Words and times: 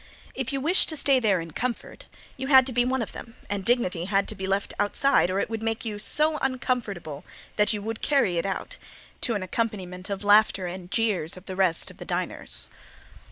If 0.33 0.51
you 0.51 0.59
wished 0.59 0.89
to 0.89 0.97
stay 0.97 1.19
there 1.19 1.39
in 1.39 1.51
comfort 1.51 2.07
you 2.35 2.47
had 2.47 2.65
to 2.65 2.73
be 2.73 2.83
one 2.83 3.03
of 3.03 3.11
them, 3.11 3.35
and 3.51 3.63
dignity 3.63 4.05
had 4.05 4.27
to 4.29 4.33
be 4.33 4.47
left 4.47 4.73
outside 4.79 5.29
or 5.29 5.37
it 5.37 5.47
would 5.47 5.61
make 5.61 5.85
you 5.85 5.99
so 5.99 6.39
uncomfortable 6.41 7.23
that 7.55 7.71
you 7.71 7.83
would 7.83 8.01
carry 8.01 8.39
it 8.39 8.45
out, 8.47 8.77
to 9.21 9.35
an 9.35 9.43
accompaniment 9.43 10.09
of 10.09 10.23
laughter 10.23 10.65
and 10.65 10.89
jeers 10.89 11.37
of 11.37 11.45
the 11.45 11.55
rest 11.55 11.91
of 11.91 11.97
the 11.97 12.05
diners. 12.05 12.67